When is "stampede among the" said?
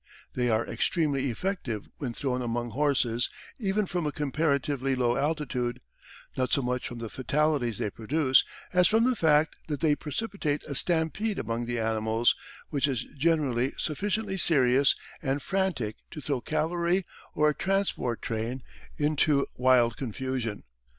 10.73-11.77